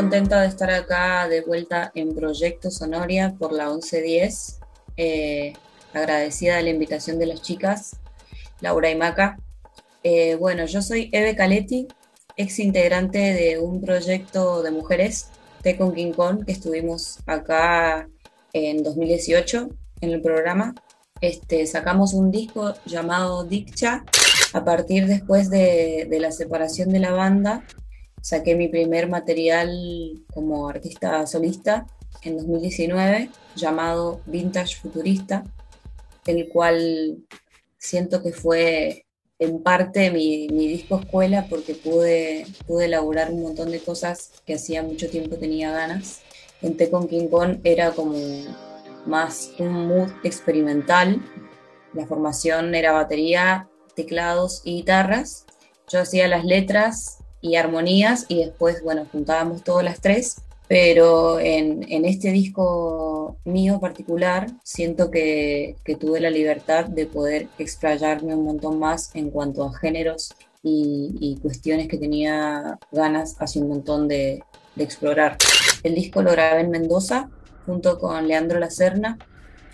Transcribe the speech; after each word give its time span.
contenta 0.00 0.40
de 0.40 0.48
estar 0.48 0.70
acá 0.70 1.28
de 1.28 1.42
vuelta 1.42 1.92
en 1.94 2.14
Proyecto 2.14 2.70
Sonoria 2.70 3.34
por 3.38 3.52
la 3.52 3.68
1110. 3.68 4.58
Eh, 4.96 5.52
agradecida 5.92 6.56
de 6.56 6.62
la 6.62 6.70
invitación 6.70 7.18
de 7.18 7.26
las 7.26 7.42
chicas, 7.42 7.96
Laura 8.62 8.88
y 8.88 8.96
Maca. 8.96 9.38
Eh, 10.02 10.36
bueno, 10.36 10.64
yo 10.64 10.80
soy 10.80 11.10
Eve 11.12 11.36
Caletti, 11.36 11.86
ex 12.38 12.60
integrante 12.60 13.18
de 13.18 13.58
un 13.58 13.82
proyecto 13.82 14.62
de 14.62 14.70
mujeres, 14.70 15.28
Te 15.60 15.76
con 15.76 15.92
King 15.94 16.12
Kong, 16.12 16.46
que 16.46 16.52
estuvimos 16.52 17.18
acá 17.26 18.08
en 18.54 18.82
2018 18.82 19.68
en 20.00 20.10
el 20.10 20.22
programa. 20.22 20.74
Este, 21.20 21.66
sacamos 21.66 22.14
un 22.14 22.30
disco 22.30 22.72
llamado 22.86 23.44
Diccha. 23.44 24.06
A 24.54 24.64
partir 24.64 25.06
después 25.06 25.50
de, 25.50 26.08
de 26.10 26.20
la 26.20 26.32
separación 26.32 26.88
de 26.88 27.00
la 27.00 27.12
banda, 27.12 27.64
saqué 28.20 28.54
mi 28.54 28.68
primer 28.68 29.08
material 29.08 29.70
como 30.32 30.68
artista 30.68 31.26
solista 31.26 31.86
en 32.22 32.36
2019 32.36 33.30
llamado 33.56 34.20
Vintage 34.26 34.76
Futurista, 34.76 35.44
el 36.26 36.48
cual 36.48 37.18
siento 37.78 38.22
que 38.22 38.32
fue 38.32 39.06
en 39.38 39.62
parte 39.62 40.10
mi, 40.10 40.48
mi, 40.48 40.68
disco 40.68 41.00
escuela 41.00 41.46
porque 41.48 41.74
pude, 41.74 42.46
pude 42.66 42.84
elaborar 42.84 43.30
un 43.30 43.42
montón 43.42 43.70
de 43.70 43.80
cosas 43.80 44.32
que 44.44 44.54
hacía 44.54 44.82
mucho 44.82 45.08
tiempo 45.08 45.36
tenía 45.36 45.72
ganas. 45.72 46.20
En 46.60 46.76
T 46.76 46.90
con 46.90 47.08
King 47.08 47.28
Kong 47.28 47.58
era 47.64 47.92
como 47.92 48.18
más 49.06 49.52
un 49.58 49.88
mood 49.88 50.10
experimental. 50.24 51.22
La 51.94 52.06
formación 52.06 52.74
era 52.74 52.92
batería, 52.92 53.70
teclados 53.94 54.60
y 54.64 54.76
guitarras. 54.76 55.46
Yo 55.88 56.00
hacía 56.00 56.28
las 56.28 56.44
letras 56.44 57.19
y 57.40 57.56
armonías 57.56 58.26
y 58.28 58.44
después, 58.44 58.82
bueno, 58.82 59.06
juntábamos 59.10 59.62
todas 59.62 59.84
las 59.84 60.00
tres. 60.00 60.42
Pero 60.68 61.40
en, 61.40 61.84
en 61.90 62.04
este 62.04 62.30
disco 62.30 63.36
mío 63.44 63.80
particular 63.80 64.46
siento 64.62 65.10
que, 65.10 65.74
que, 65.84 65.96
tuve 65.96 66.20
la 66.20 66.30
libertad 66.30 66.84
de 66.84 67.06
poder 67.06 67.48
explayarme 67.58 68.36
un 68.36 68.44
montón 68.44 68.78
más 68.78 69.10
en 69.16 69.30
cuanto 69.30 69.64
a 69.64 69.76
géneros 69.76 70.32
y, 70.62 71.38
cuestiones 71.42 71.88
que 71.88 71.98
tenía 71.98 72.78
ganas 72.92 73.36
hace 73.40 73.60
un 73.60 73.68
montón 73.68 74.06
de, 74.06 74.44
de 74.76 74.84
explorar. 74.84 75.38
El 75.82 75.94
disco 75.96 76.22
lo 76.22 76.30
grabé 76.30 76.60
en 76.60 76.70
Mendoza 76.70 77.30
junto 77.66 77.98
con 77.98 78.28
Leandro 78.28 78.60
Lacerna 78.60 79.18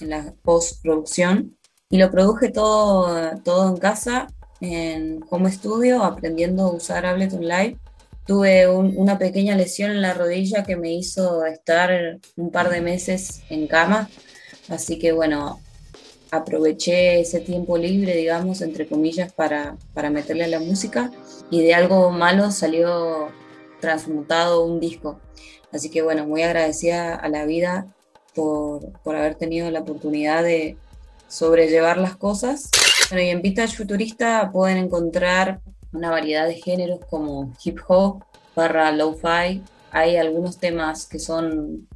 en 0.00 0.10
la 0.10 0.34
postproducción 0.42 1.56
y 1.88 1.98
lo 1.98 2.10
produje 2.10 2.50
todo, 2.50 3.30
todo 3.44 3.68
en 3.68 3.76
casa 3.76 4.28
en 4.62 5.24
home 5.28 5.50
studio 5.50 6.04
aprendiendo 6.04 6.62
a 6.62 6.72
usar 6.72 7.04
Ableton 7.04 7.42
Live. 7.42 7.76
Tuve 8.26 8.68
un, 8.68 8.94
una 8.96 9.18
pequeña 9.18 9.56
lesión 9.56 9.90
en 9.90 10.00
la 10.00 10.14
rodilla 10.14 10.62
que 10.62 10.76
me 10.76 10.92
hizo 10.92 11.44
estar 11.44 12.20
un 12.36 12.50
par 12.52 12.70
de 12.70 12.80
meses 12.80 13.42
en 13.50 13.66
cama, 13.66 14.08
así 14.68 15.00
que 15.00 15.10
bueno, 15.10 15.60
aproveché 16.30 17.20
ese 17.20 17.40
tiempo 17.40 17.76
libre, 17.76 18.14
digamos, 18.14 18.62
entre 18.62 18.86
comillas, 18.86 19.32
para, 19.32 19.76
para 19.92 20.08
meterle 20.08 20.44
a 20.44 20.48
la 20.48 20.60
música 20.60 21.10
y 21.50 21.62
de 21.62 21.74
algo 21.74 22.10
malo 22.12 22.52
salió 22.52 23.28
transmutado 23.80 24.64
un 24.64 24.78
disco. 24.78 25.18
Así 25.72 25.90
que 25.90 26.02
bueno, 26.02 26.24
muy 26.24 26.42
agradecida 26.42 27.16
a 27.16 27.28
la 27.28 27.44
vida 27.44 27.92
por, 28.34 28.92
por 29.02 29.16
haber 29.16 29.34
tenido 29.34 29.68
la 29.72 29.80
oportunidad 29.80 30.44
de 30.44 30.76
sobrellevar 31.26 31.96
las 31.96 32.14
cosas 32.14 32.70
bueno, 33.12 33.26
y 33.26 33.30
en 33.30 33.42
Vintage 33.42 33.76
Futurista 33.76 34.50
pueden 34.50 34.78
encontrar 34.78 35.60
una 35.92 36.10
variedad 36.10 36.46
de 36.46 36.54
géneros 36.54 37.00
como 37.10 37.52
hip 37.62 37.78
hop, 37.86 38.24
barra 38.56 38.90
lo-fi. 38.90 39.62
Hay 39.90 40.16
algunos 40.16 40.56
temas 40.56 41.06
que 41.06 41.18
son 41.18 41.86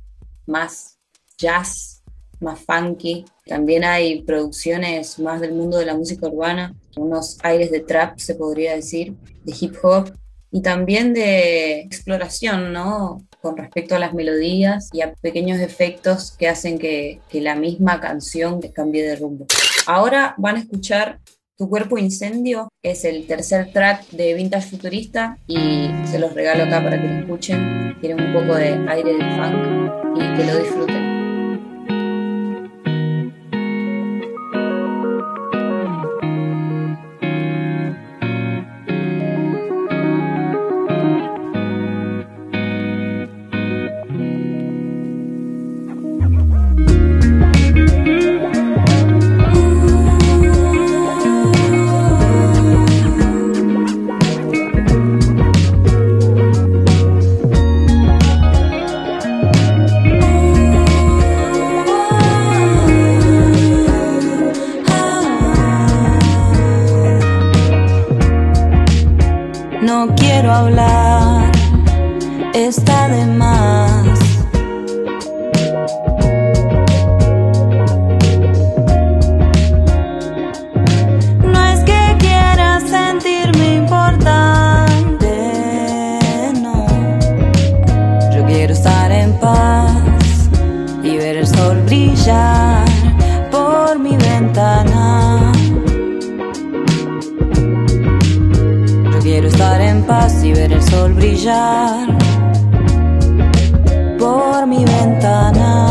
más 0.45 0.99
jazz, 1.39 2.03
más 2.39 2.61
funky. 2.61 3.25
También 3.47 3.85
hay 3.85 4.25
producciones 4.25 5.19
más 5.19 5.41
del 5.41 5.55
mundo 5.55 5.79
de 5.79 5.87
la 5.87 5.95
música 5.95 6.29
urbana, 6.29 6.75
unos 6.99 7.39
aires 7.43 7.71
de 7.71 7.81
trap, 7.81 8.19
se 8.19 8.35
podría 8.35 8.75
decir, 8.75 9.17
de 9.43 9.55
hip 9.59 9.75
hop 9.83 10.13
y 10.51 10.61
también 10.61 11.15
de 11.15 11.81
exploración, 11.81 12.75
¿no? 12.75 13.27
Con 13.47 13.57
respecto 13.57 13.95
a 13.95 14.01
las 14.01 14.13
melodías 14.13 14.91
y 14.93 15.03
a 15.03 15.13
pequeños 15.13 15.61
efectos 15.61 16.33
que 16.37 16.49
hacen 16.49 16.81
que, 16.81 17.21
la 17.33 17.55
misma 17.55 18.01
canción 18.01 18.61
cambie 18.75 19.07
de 19.07 19.15
rumbo. 19.15 19.47
Ahora 19.87 20.35
van 20.37 20.57
a 20.57 20.59
escuchar 20.59 21.21
Tu 21.57 21.69
cuerpo 21.69 21.97
incendio, 21.97 22.69
es 22.83 23.05
el 23.05 23.29
tercer 23.29 23.73
track 23.73 24.11
de 24.11 24.35
Vintage 24.35 24.69
Futurista 24.69 25.39
y 25.47 25.89
se 26.11 26.19
los 26.19 26.35
regalo 26.35 26.65
acá 26.65 26.83
para 26.83 27.01
que 27.01 27.07
lo 27.07 27.21
escuchen. 27.21 27.97
Tiene 28.01 28.21
un 28.21 28.33
poco 28.33 28.57
de 28.57 28.85
aire 28.89 29.13
de 29.13 29.25
funk 29.37 30.17
y 30.17 30.37
que 30.37 30.45
lo 30.45 30.59
disfruten. 30.59 31.16
no 69.87 70.13
quiero 70.17 70.53
hablar, 70.53 71.53
está 72.53 73.09
de 73.09 73.25
más. 73.27 74.16
Quiero 99.37 99.49
estar 99.49 99.79
en 99.83 100.03
paz 100.05 100.43
y 100.45 100.53
ver 100.55 100.73
el 100.73 100.83
sol 100.83 101.13
brillar 101.13 102.09
por 104.19 104.67
mi 104.67 104.83
ventana. 104.83 105.86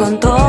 con 0.00 0.18
todo. 0.18 0.39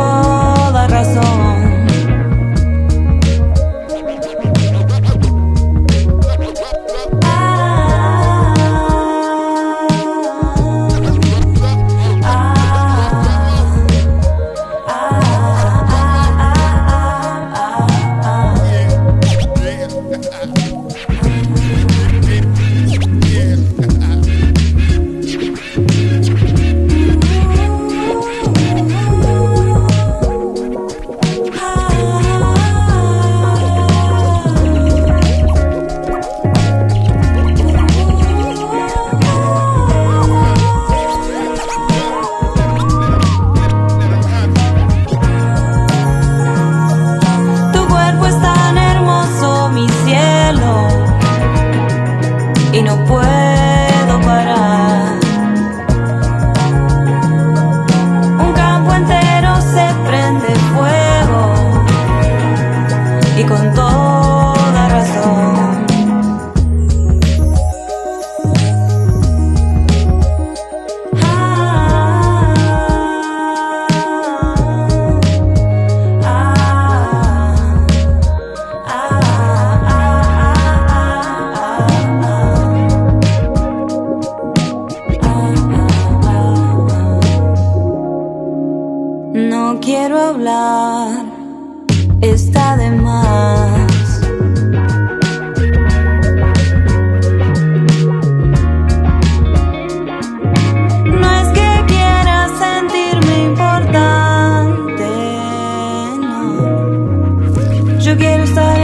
conjuguer 108.11 108.37
le 108.37 108.45
sale 108.45 108.80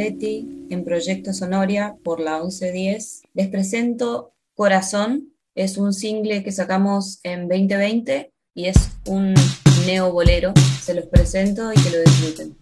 En 0.00 0.84
Proyecto 0.84 1.32
Sonoria 1.32 1.96
por 2.04 2.20
la 2.20 2.38
1110. 2.38 3.22
Les 3.34 3.48
presento 3.48 4.32
Corazón, 4.54 5.34
es 5.56 5.76
un 5.76 5.92
single 5.92 6.44
que 6.44 6.52
sacamos 6.52 7.18
en 7.24 7.48
2020 7.48 8.32
y 8.54 8.66
es 8.66 8.90
un 9.06 9.34
neobolero. 9.86 10.54
Se 10.80 10.94
los 10.94 11.06
presento 11.06 11.72
y 11.72 11.76
que 11.80 11.90
lo 11.90 11.98
disfruten. 11.98 12.56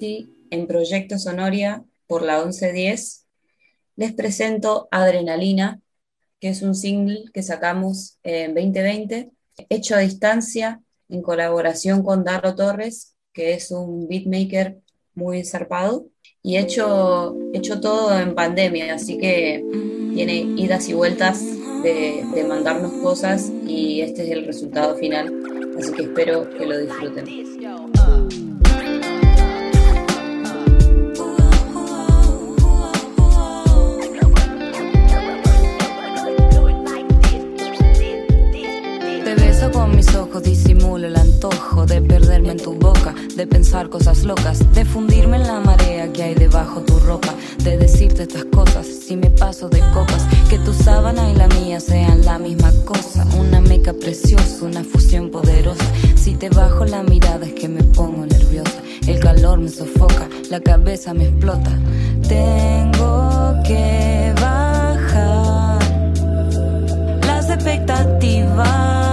En 0.00 0.66
Proyecto 0.66 1.18
Sonoria 1.18 1.84
por 2.06 2.22
la 2.22 2.38
1110, 2.44 3.26
les 3.96 4.12
presento 4.12 4.88
Adrenalina, 4.90 5.80
que 6.40 6.48
es 6.48 6.62
un 6.62 6.74
single 6.74 7.24
que 7.32 7.42
sacamos 7.42 8.18
en 8.22 8.54
2020, 8.54 9.30
hecho 9.68 9.94
a 9.94 9.98
distancia 9.98 10.82
en 11.08 11.22
colaboración 11.22 12.02
con 12.02 12.24
Darro 12.24 12.54
Torres, 12.54 13.14
que 13.32 13.54
es 13.54 13.70
un 13.70 14.08
beatmaker 14.08 14.78
muy 15.14 15.44
zarpado, 15.44 16.06
y 16.42 16.56
hecho, 16.56 17.36
hecho 17.52 17.80
todo 17.80 18.18
en 18.18 18.34
pandemia, 18.34 18.94
así 18.94 19.16
que 19.16 19.64
tiene 20.14 20.36
idas 20.56 20.88
y 20.88 20.94
vueltas 20.94 21.40
de, 21.82 22.24
de 22.34 22.44
mandarnos 22.44 22.92
cosas 22.94 23.50
y 23.66 24.00
este 24.00 24.24
es 24.24 24.30
el 24.30 24.44
resultado 24.44 24.96
final, 24.96 25.32
así 25.78 25.92
que 25.92 26.02
espero 26.02 26.50
que 26.50 26.66
lo 26.66 26.78
disfruten. 26.78 27.83
De 43.44 43.50
pensar 43.50 43.90
cosas 43.90 44.24
locas, 44.24 44.58
de 44.72 44.86
fundirme 44.86 45.36
en 45.36 45.46
la 45.46 45.60
marea 45.60 46.10
que 46.10 46.22
hay 46.22 46.34
debajo 46.34 46.80
tu 46.80 46.98
ropa, 47.00 47.34
de 47.62 47.76
decirte 47.76 48.22
estas 48.22 48.46
cosas 48.46 48.86
si 48.86 49.16
me 49.16 49.30
paso 49.30 49.68
de 49.68 49.80
copas, 49.92 50.26
que 50.48 50.58
tu 50.60 50.72
sábana 50.72 51.30
y 51.30 51.34
la 51.34 51.46
mía 51.48 51.78
sean 51.78 52.24
la 52.24 52.38
misma 52.38 52.72
cosa, 52.86 53.26
una 53.38 53.60
meca 53.60 53.92
preciosa, 53.92 54.64
una 54.64 54.82
fusión 54.82 55.30
poderosa. 55.30 55.84
Si 56.14 56.34
te 56.36 56.48
bajo 56.48 56.86
la 56.86 57.02
mirada 57.02 57.44
es 57.44 57.52
que 57.52 57.68
me 57.68 57.82
pongo 57.82 58.24
nerviosa, 58.24 58.80
el 59.06 59.20
calor 59.20 59.58
me 59.58 59.68
sofoca, 59.68 60.26
la 60.48 60.60
cabeza 60.60 61.12
me 61.12 61.24
explota. 61.24 61.78
Tengo 62.26 63.54
que 63.66 64.32
bajar 64.40 65.78
las 67.26 67.50
expectativas 67.50 69.03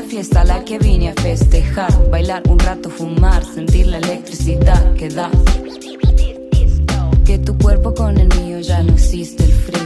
esta 0.00 0.10
fiesta, 0.10 0.44
la 0.44 0.64
que 0.64 0.78
vine 0.78 1.10
a 1.10 1.14
festejar. 1.14 2.10
Bailar 2.10 2.42
un 2.48 2.58
rato, 2.58 2.90
fumar, 2.90 3.44
sentir 3.44 3.86
la 3.86 3.98
electricidad 3.98 4.94
que 4.94 5.08
da. 5.08 5.30
Que 7.24 7.38
tu 7.38 7.56
cuerpo 7.58 7.94
con 7.94 8.16
el 8.16 8.28
mío 8.40 8.60
ya 8.60 8.82
no 8.82 8.92
existe 8.92 9.44
el 9.44 9.52
frío. 9.52 9.80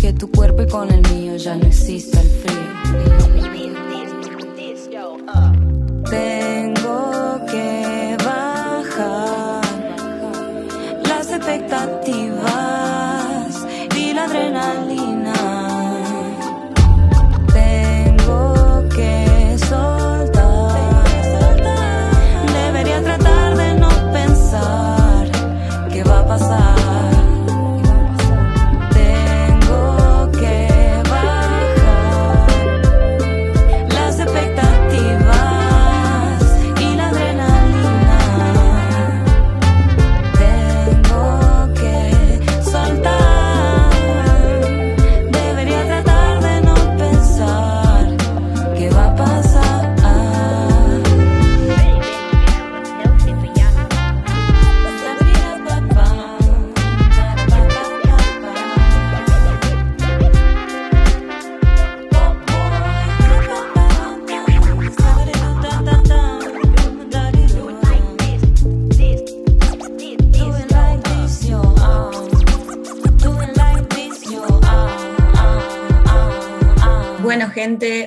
Que 0.00 0.12
tu 0.12 0.30
cuerpo 0.30 0.62
y 0.62 0.68
con 0.68 0.90
el 0.90 1.02
mío 1.12 1.36
ya 1.36 1.56
no 1.56 1.66
existe 1.66 2.20
el 2.20 2.28
frío. 2.28 3.61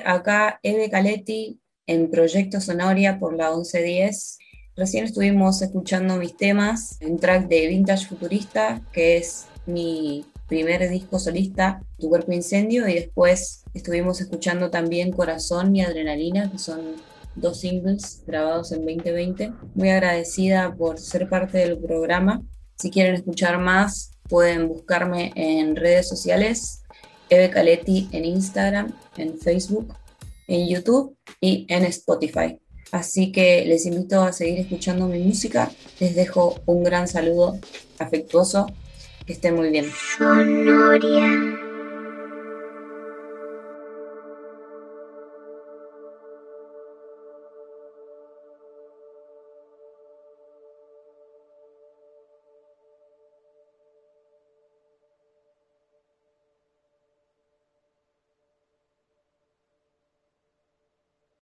Acá 0.05 0.60
Eve 0.63 0.89
Caletti 0.89 1.60
en 1.88 2.10
Proyecto 2.12 2.62
Sonoria 2.62 3.19
por 3.19 3.36
la 3.36 3.50
1110. 3.50 4.38
Recién 4.75 5.05
estuvimos 5.05 5.62
escuchando 5.62 6.17
mis 6.17 6.38
temas, 6.38 6.98
un 7.01 7.17
track 7.17 7.48
de 7.48 7.67
Vintage 7.67 8.05
Futurista, 8.05 8.81
que 8.91 9.17
es 9.17 9.48
mi 9.65 10.25
primer 10.48 10.88
disco 10.89 11.17
solista, 11.17 11.81
Tu 11.98 12.10
Cuerpo 12.10 12.31
Incendio, 12.31 12.88
y 12.88 12.95
después 12.95 13.63
estuvimos 13.74 14.22
escuchando 14.22 14.69
también 14.69 15.12
Corazón 15.12 15.75
y 15.75 15.81
Adrenalina, 15.81 16.51
que 16.51 16.60
son 16.60 16.95
dos 17.36 17.62
singles 17.62 18.24
grabados 18.27 18.72
en 18.72 18.86
2020. 18.86 19.51
Muy 19.74 19.89
agradecida 19.89 20.75
por 20.75 21.00
ser 21.00 21.27
parte 21.27 21.57
del 21.57 21.79
programa. 21.79 22.41
Si 22.77 22.91
quieren 22.91 23.15
escuchar 23.15 23.60
más, 23.60 24.12
pueden 24.29 24.67
buscarme 24.67 25.31
en 25.36 25.75
redes 25.75 26.07
sociales, 26.07 26.84
Eve 27.29 27.50
Caletti 27.50 28.10
en 28.12 28.25
Instagram, 28.25 28.94
en 29.17 29.38
Facebook 29.38 29.94
en 30.48 30.67
YouTube 30.67 31.15
y 31.41 31.65
en 31.70 31.84
Spotify. 31.86 32.60
Así 32.91 33.32
que 33.32 33.65
les 33.65 33.86
invito 33.86 34.22
a 34.22 34.32
seguir 34.32 34.60
escuchando 34.60 35.08
mi 35.08 35.20
música. 35.20 35.72
Les 36.00 36.15
dejo 36.15 36.62
un 36.65 36.84
gran 36.84 37.08
saludo 37.08 37.58
afectuoso. 38.00 38.67
Que 39.25 39.34
estén 39.34 39.55
muy 39.55 39.70
bien. 39.70 39.91
Sonoria. 40.17 41.64